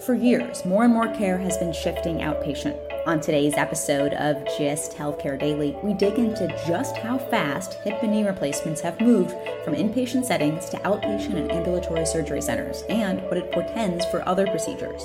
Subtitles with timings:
[0.00, 2.78] For years, more and more care has been shifting outpatient.
[3.06, 8.12] On today's episode of GIST Healthcare Daily, we dig into just how fast hip and
[8.12, 13.36] knee replacements have moved from inpatient settings to outpatient and ambulatory surgery centers, and what
[13.36, 15.02] it portends for other procedures.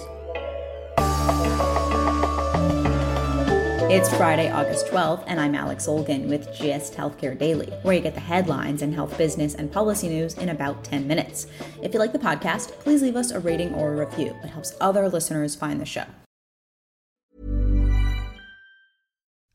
[3.87, 8.15] It's Friday, August 12th, and I'm Alex Olgin with GIST Healthcare Daily, where you get
[8.15, 11.45] the headlines and health business and policy news in about 10 minutes.
[11.83, 14.35] If you like the podcast, please leave us a rating or a review.
[14.43, 16.05] It helps other listeners find the show.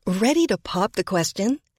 [0.07, 1.59] Ready to pop the question?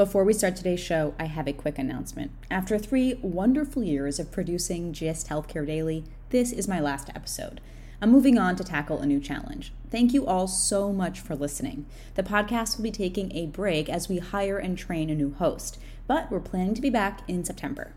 [0.00, 2.30] Before we start today's show, I have a quick announcement.
[2.50, 7.60] After three wonderful years of producing GIST Healthcare Daily, this is my last episode.
[8.00, 9.74] I'm moving on to tackle a new challenge.
[9.90, 11.84] Thank you all so much for listening.
[12.14, 15.78] The podcast will be taking a break as we hire and train a new host,
[16.06, 17.92] but we're planning to be back in September.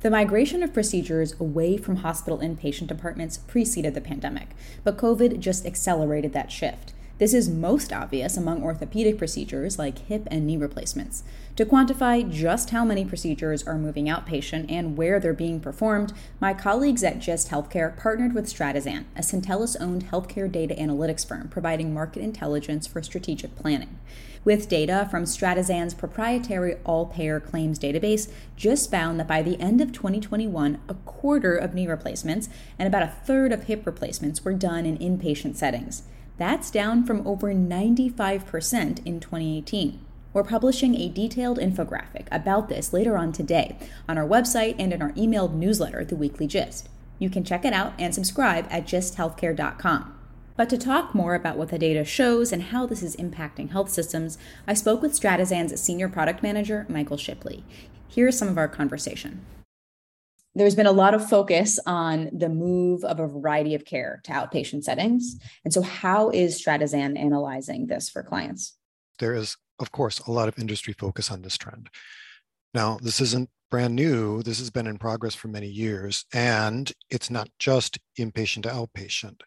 [0.00, 4.48] The migration of procedures away from hospital inpatient departments preceded the pandemic,
[4.82, 6.94] but COVID just accelerated that shift.
[7.20, 11.22] This is most obvious among orthopedic procedures like hip and knee replacements.
[11.56, 16.54] To quantify just how many procedures are moving outpatient and where they're being performed, my
[16.54, 21.92] colleagues at GIST Healthcare partnered with Stratasan, a Syntellis owned healthcare data analytics firm providing
[21.92, 23.98] market intelligence for strategic planning.
[24.42, 29.82] With data from Stratasan's proprietary all payer claims database, just found that by the end
[29.82, 32.48] of 2021, a quarter of knee replacements
[32.78, 36.04] and about a third of hip replacements were done in inpatient settings.
[36.40, 40.00] That's down from over 95% in 2018.
[40.32, 43.76] We're publishing a detailed infographic about this later on today
[44.08, 46.88] on our website and in our emailed newsletter, The Weekly Gist.
[47.18, 50.18] You can check it out and subscribe at gisthealthcare.com.
[50.56, 53.90] But to talk more about what the data shows and how this is impacting health
[53.90, 57.64] systems, I spoke with Stratasan's senior product manager, Michael Shipley.
[58.08, 59.44] Here's some of our conversation
[60.60, 64.32] there's been a lot of focus on the move of a variety of care to
[64.32, 65.36] outpatient settings.
[65.64, 68.76] And so, how is Stratasan analyzing this for clients?
[69.20, 71.88] There is, of course, a lot of industry focus on this trend.
[72.74, 74.42] Now, this isn't brand new.
[74.42, 79.40] This has been in progress for many years, and it's not just inpatient to outpatient.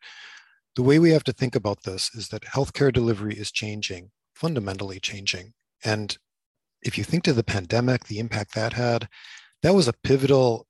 [0.76, 5.00] The way we have to think about this is that healthcare delivery is changing, fundamentally
[5.00, 5.54] changing.
[5.86, 6.18] And
[6.82, 9.08] if you think to the pandemic, the impact that had,
[9.62, 10.66] that was a pivotal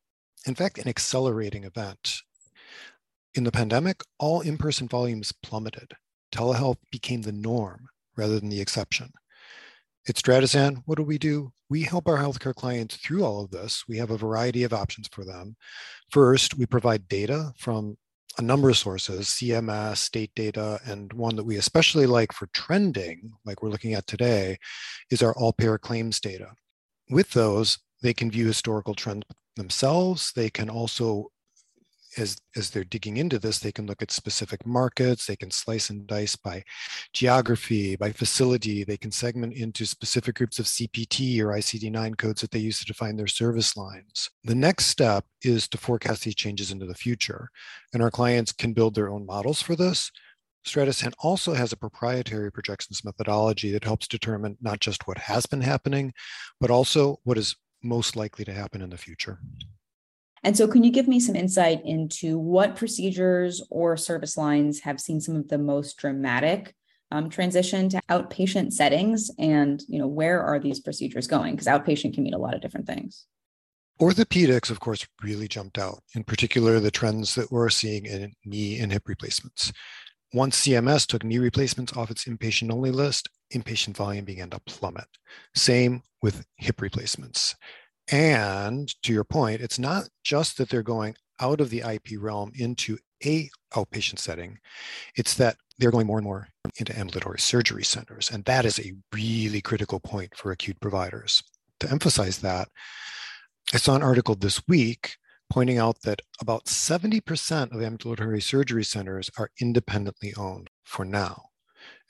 [0.46, 2.22] in fact, an accelerating event.
[3.36, 5.94] In the pandemic, all in person volumes plummeted.
[6.34, 9.12] Telehealth became the norm rather than the exception.
[10.08, 11.54] At Stratasan, what do we do?
[11.70, 13.86] We help our healthcare clients through all of this.
[13.88, 15.56] We have a variety of options for them.
[16.12, 17.98] First, we provide data from
[18.38, 23.32] a number of sources CMS, state data, and one that we especially like for trending,
[23.46, 24.58] like we're looking at today,
[25.10, 26.52] is our all payer claims data.
[27.10, 29.24] With those, they can view historical trends
[29.56, 30.32] themselves.
[30.36, 31.32] They can also,
[32.18, 35.26] as, as they're digging into this, they can look at specific markets.
[35.26, 36.64] They can slice and dice by
[37.14, 38.84] geography, by facility.
[38.84, 42.86] They can segment into specific groups of CPT or ICD-9 codes that they use to
[42.86, 44.30] define their service lines.
[44.44, 47.50] The next step is to forecast these changes into the future.
[47.94, 50.12] And our clients can build their own models for this.
[50.66, 55.62] Stratasan also has a proprietary projections methodology that helps determine not just what has been
[55.62, 56.14] happening,
[56.60, 59.40] but also what is most likely to happen in the future.
[60.44, 65.00] And so, can you give me some insight into what procedures or service lines have
[65.00, 66.76] seen some of the most dramatic
[67.12, 71.56] um, transition to outpatient settings, and you know where are these procedures going?
[71.56, 73.26] Because outpatient can mean a lot of different things.
[74.02, 76.02] Orthopedics, of course, really jumped out.
[76.16, 79.72] In particular, the trends that we're seeing in knee and hip replacements.
[80.34, 85.08] Once CMS took knee replacements off its inpatient only list, inpatient volume began to plummet.
[85.56, 87.56] Same with hip replacements.
[88.12, 92.52] And to your point, it's not just that they're going out of the IP realm
[92.56, 94.60] into a outpatient setting,
[95.16, 96.48] it's that they're going more and more
[96.78, 98.30] into ambulatory surgery centers.
[98.30, 101.42] And that is a really critical point for acute providers.
[101.80, 102.68] To emphasize that,
[103.74, 105.16] I saw an article this week
[105.50, 111.44] pointing out that about 70% of ambulatory surgery centers are independently owned for now.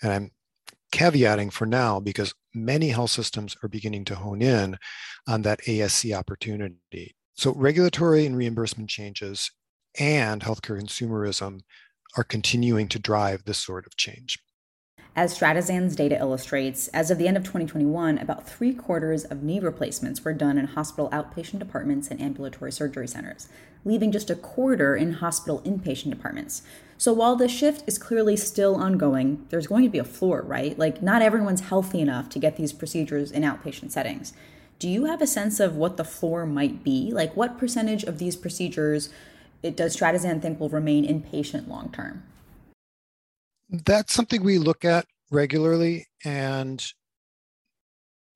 [0.01, 0.31] And I'm
[0.93, 4.77] caveating for now because many health systems are beginning to hone in
[5.27, 7.15] on that ASC opportunity.
[7.33, 9.51] So, regulatory and reimbursement changes
[9.99, 11.61] and healthcare consumerism
[12.15, 14.37] are continuing to drive this sort of change.
[15.15, 19.59] As Stratasan's data illustrates, as of the end of 2021, about three quarters of knee
[19.59, 23.47] replacements were done in hospital outpatient departments and ambulatory surgery centers,
[23.85, 26.63] leaving just a quarter in hospital inpatient departments.
[26.97, 30.79] So while the shift is clearly still ongoing, there's going to be a floor, right?
[30.79, 34.33] Like, not everyone's healthy enough to get these procedures in outpatient settings.
[34.79, 37.11] Do you have a sense of what the floor might be?
[37.13, 39.09] Like, what percentage of these procedures
[39.61, 42.23] it, does Stratizand think will remain inpatient long term?
[43.73, 46.85] That's something we look at regularly, and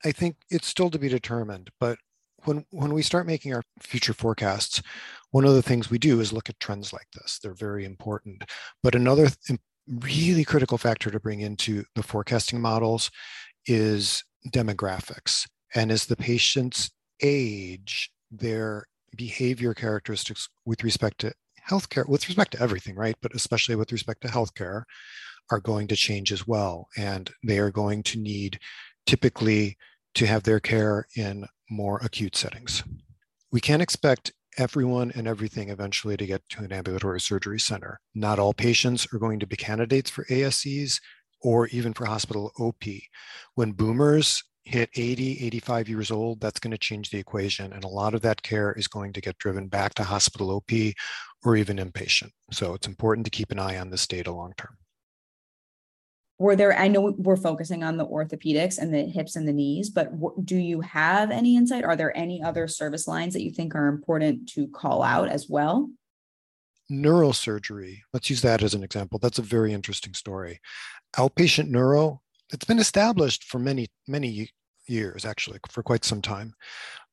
[0.03, 1.69] I think it's still to be determined.
[1.79, 1.99] But
[2.45, 4.81] when when we start making our future forecasts,
[5.31, 7.39] one of the things we do is look at trends like this.
[7.39, 8.45] They're very important.
[8.81, 13.11] But another th- really critical factor to bring into the forecasting models
[13.67, 15.47] is demographics.
[15.75, 16.89] And as the patient's
[17.21, 18.85] age, their
[19.15, 21.33] behavior characteristics with respect to
[21.69, 23.15] healthcare, with respect to everything, right?
[23.21, 24.83] But especially with respect to healthcare,
[25.49, 26.87] are going to change as well.
[26.97, 28.59] And they are going to need
[29.05, 29.77] typically
[30.15, 32.83] to have their care in more acute settings.
[33.51, 37.99] We can't expect everyone and everything eventually to get to an ambulatory surgery center.
[38.15, 40.99] Not all patients are going to be candidates for ASCs
[41.41, 42.83] or even for hospital OP.
[43.55, 47.71] When boomers hit 80, 85 years old, that's going to change the equation.
[47.71, 50.71] And a lot of that care is going to get driven back to hospital OP
[51.47, 52.31] or even inpatient.
[52.51, 54.75] So it's important to keep an eye on this data long term.
[56.39, 59.89] Were there, I know we're focusing on the orthopedics and the hips and the knees,
[59.89, 60.11] but
[60.45, 61.85] do you have any insight?
[61.85, 65.47] Are there any other service lines that you think are important to call out as
[65.47, 65.89] well?
[66.91, 69.17] Neurosurgery, let's use that as an example.
[69.17, 70.59] That's a very interesting story.
[71.15, 72.21] Outpatient neuro,
[72.51, 74.49] it's been established for many, many
[74.85, 76.53] years, actually, for quite some time.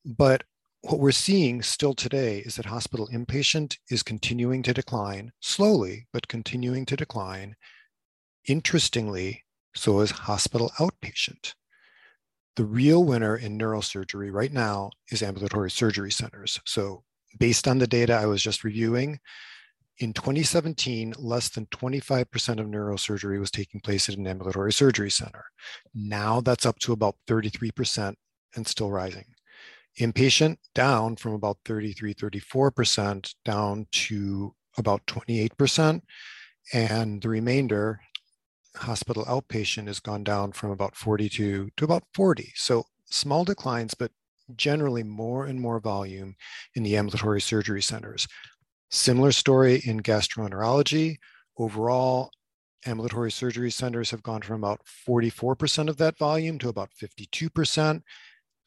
[0.05, 0.43] But
[0.85, 6.29] what we're seeing still today is that hospital inpatient is continuing to decline slowly, but
[6.29, 7.57] continuing to decline.
[8.47, 9.45] Interestingly,
[9.75, 11.55] so is hospital outpatient.
[12.57, 16.61] The real winner in neurosurgery right now is ambulatory surgery centers.
[16.67, 17.03] So,
[17.39, 19.19] based on the data I was just reviewing,
[19.99, 25.47] in 2017, less than 25% of neurosurgery was taking place at an ambulatory surgery center.
[25.95, 28.15] Now that's up to about 33%
[28.55, 29.25] and still rising.
[29.99, 36.01] Inpatient down from about 33, 34% down to about 28%.
[36.73, 38.01] And the remainder,
[38.77, 42.53] hospital outpatient, has gone down from about 42 to about 40.
[42.57, 44.11] So small declines, but
[44.57, 46.35] generally more and more volume
[46.75, 48.27] in the ambulatory surgery centers.
[48.91, 51.17] Similar story in gastroenterology.
[51.57, 52.31] Overall,
[52.87, 58.03] ambulatory surgery centers have gone from about 44% of that volume to about 52%.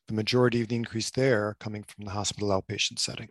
[0.08, 3.30] The majority of the increase there coming from the hospital outpatient setting.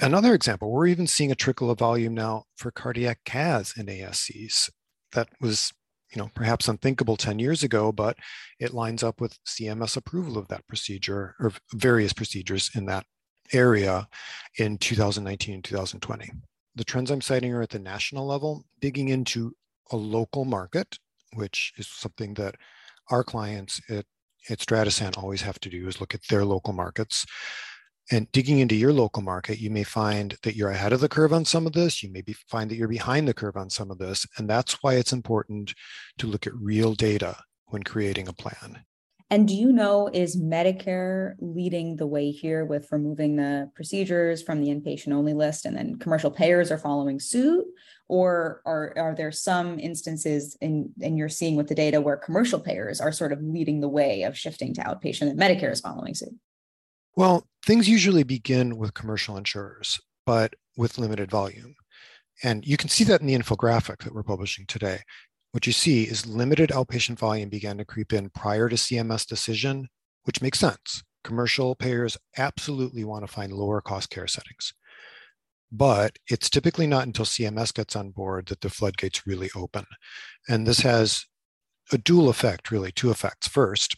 [0.00, 4.70] Another example, we're even seeing a trickle of volume now for cardiac CAS in ASCs.
[5.12, 5.72] That was,
[6.14, 8.16] you know, perhaps unthinkable 10 years ago, but
[8.60, 13.06] it lines up with CMS approval of that procedure or various procedures in that
[13.52, 14.08] area
[14.58, 16.30] in 2019 and 2020.
[16.74, 19.54] The trends I'm citing are at the national level, digging into
[19.90, 20.98] a local market,
[21.34, 22.54] which is something that
[23.10, 24.06] our clients at,
[24.50, 27.24] at Stratasan always have to do is look at their local markets.
[28.10, 31.32] And digging into your local market, you may find that you're ahead of the curve
[31.32, 32.02] on some of this.
[32.02, 34.26] You may be, find that you're behind the curve on some of this.
[34.36, 35.72] And that's why it's important
[36.18, 38.84] to look at real data when creating a plan.
[39.32, 44.60] And do you know, is Medicare leading the way here with removing the procedures from
[44.60, 47.64] the inpatient only list and then commercial payers are following suit?
[48.08, 52.60] Or are, are there some instances in, and you're seeing with the data where commercial
[52.60, 56.14] payers are sort of leading the way of shifting to outpatient and Medicare is following
[56.14, 56.34] suit?
[57.16, 61.74] Well, things usually begin with commercial insurers, but with limited volume.
[62.42, 65.00] And you can see that in the infographic that we're publishing today
[65.52, 69.88] what you see is limited outpatient volume began to creep in prior to CMS decision,
[70.24, 71.04] which makes sense.
[71.24, 74.74] Commercial payers absolutely want to find lower cost care settings.
[75.70, 79.84] But it's typically not until CMS gets on board that the floodgates really open.
[80.48, 81.24] And this has
[81.92, 83.48] a dual effect, really, two effects.
[83.48, 83.96] First,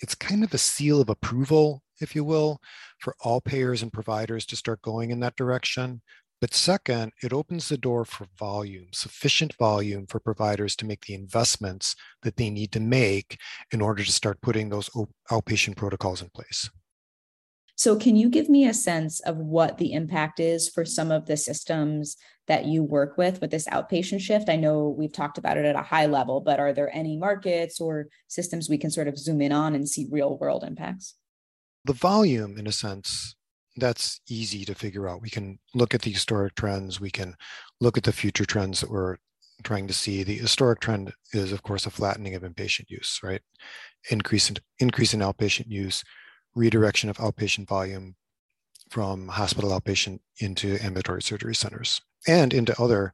[0.00, 2.60] it's kind of a seal of approval, if you will,
[3.00, 6.02] for all payers and providers to start going in that direction.
[6.40, 11.14] But second, it opens the door for volume, sufficient volume for providers to make the
[11.14, 13.38] investments that they need to make
[13.72, 14.88] in order to start putting those
[15.30, 16.70] outpatient protocols in place.
[17.74, 21.26] So, can you give me a sense of what the impact is for some of
[21.26, 22.16] the systems
[22.48, 24.48] that you work with with this outpatient shift?
[24.48, 27.80] I know we've talked about it at a high level, but are there any markets
[27.80, 31.14] or systems we can sort of zoom in on and see real world impacts?
[31.84, 33.36] The volume, in a sense,
[33.80, 35.22] that's easy to figure out.
[35.22, 37.34] We can look at the historic trends, we can
[37.80, 39.16] look at the future trends that we're
[39.62, 40.22] trying to see.
[40.22, 43.42] The historic trend is, of course, a flattening of inpatient use, right?
[44.10, 46.04] Increase in, increase in outpatient use
[46.54, 48.16] redirection of outpatient volume
[48.90, 53.12] from hospital outpatient into ambulatory surgery centers and into other,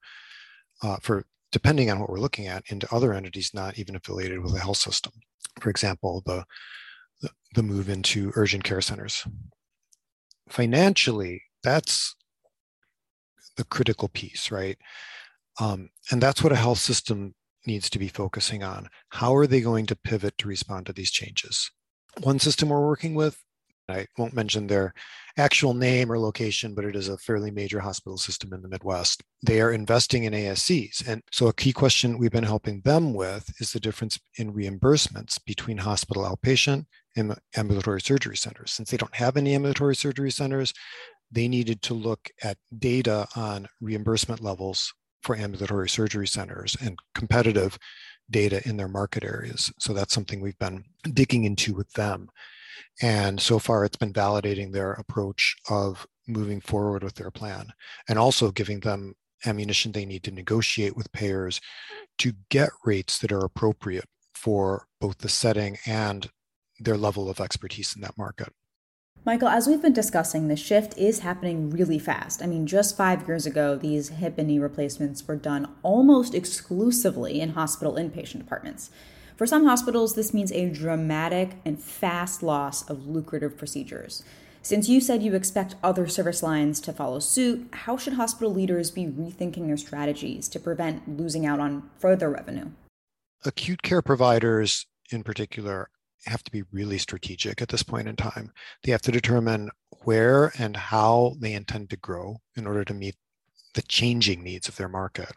[0.82, 4.52] uh, for depending on what we're looking at, into other entities not even affiliated with
[4.52, 5.12] the health system.
[5.60, 6.44] For example, the,
[7.54, 9.26] the move into urgent care centers.
[10.48, 12.14] Financially, that's
[13.56, 14.76] the critical piece, right?
[15.60, 17.34] Um, and that's what a health system
[17.66, 18.88] needs to be focusing on.
[19.10, 21.70] How are they going to pivot to respond to these changes?
[22.22, 23.38] one system we're working with.
[23.88, 24.94] I won't mention their
[25.36, 29.22] actual name or location, but it is a fairly major hospital system in the Midwest.
[29.44, 31.06] They are investing in ASCs.
[31.06, 35.38] And so, a key question we've been helping them with is the difference in reimbursements
[35.44, 36.86] between hospital outpatient
[37.56, 38.72] ambulatory surgery centers.
[38.72, 40.72] Since they don't have any ambulatory surgery centers,
[41.30, 44.92] they needed to look at data on reimbursement levels
[45.22, 47.78] for ambulatory surgery centers and competitive
[48.30, 49.72] data in their market areas.
[49.78, 52.28] So that's something we've been digging into with them.
[53.02, 57.66] And so far, it's been validating their approach of moving forward with their plan
[58.08, 59.14] and also giving them
[59.46, 61.60] ammunition they need to negotiate with payers
[62.18, 66.30] to get rates that are appropriate for both the setting and
[66.78, 68.52] their level of expertise in that market.
[69.26, 72.42] Michael, as we've been discussing, the shift is happening really fast.
[72.42, 77.40] I mean, just five years ago, these hip and knee replacements were done almost exclusively
[77.40, 78.90] in hospital inpatient departments.
[79.36, 84.22] For some hospitals, this means a dramatic and fast loss of lucrative procedures.
[84.60, 88.90] Since you said you expect other service lines to follow suit, how should hospital leaders
[88.90, 92.70] be rethinking their strategies to prevent losing out on further revenue?
[93.44, 95.88] Acute care providers, in particular,
[96.26, 98.52] have to be really strategic at this point in time.
[98.82, 99.70] They have to determine
[100.04, 103.16] where and how they intend to grow in order to meet
[103.74, 105.32] the changing needs of their market.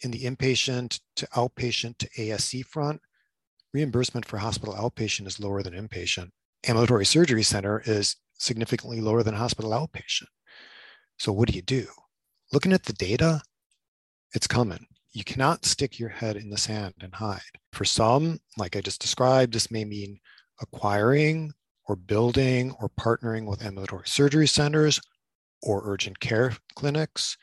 [0.00, 3.00] In the inpatient to outpatient to ASC front,
[3.72, 6.30] reimbursement for hospital outpatient is lower than inpatient.
[6.66, 10.26] Ambulatory surgery center is significantly lower than hospital outpatient.
[11.18, 11.86] So, what do you do?
[12.52, 13.42] Looking at the data,
[14.34, 17.40] it's coming you cannot stick your head in the sand and hide.
[17.72, 20.18] For some, like I just described, this may mean
[20.60, 21.52] acquiring
[21.86, 25.00] or building or partnering with ambulatory surgery centers
[25.62, 27.36] or urgent care clinics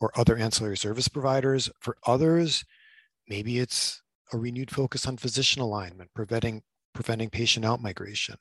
[0.00, 1.70] or other ancillary service providers.
[1.80, 2.64] For others,
[3.28, 4.02] maybe it's
[4.32, 6.62] a renewed focus on physician alignment, preventing,
[6.92, 8.36] preventing patient outmigration.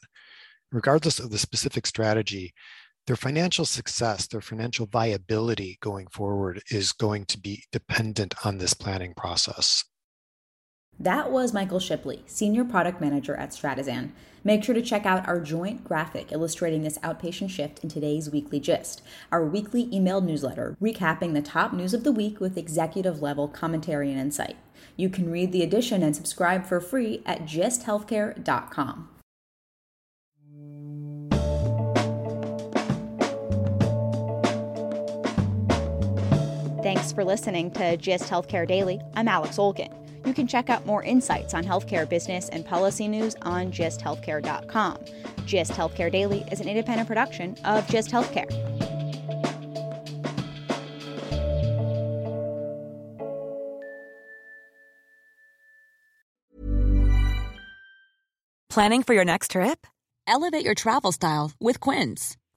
[0.71, 2.53] Regardless of the specific strategy,
[3.07, 8.73] their financial success, their financial viability going forward is going to be dependent on this
[8.73, 9.83] planning process.
[10.99, 14.11] That was Michael Shipley, Senior Product Manager at Stratasan.
[14.43, 18.59] Make sure to check out our joint graphic illustrating this outpatient shift in today's weekly
[18.59, 23.47] gist, our weekly emailed newsletter recapping the top news of the week with executive level
[23.47, 24.57] commentary and insight.
[24.95, 29.09] You can read the edition and subscribe for free at gisthealthcare.com.
[37.03, 39.01] Thanks for listening to GIST Healthcare Daily.
[39.17, 39.91] I'm Alex Olgin.
[40.25, 44.99] You can check out more insights on healthcare business and policy news on gisthealthcare.com.
[45.45, 48.49] GIST Healthcare Daily is an independent production of GIST Healthcare.
[58.69, 59.85] Planning for your next trip?
[60.25, 62.37] Elevate your travel style with Quince.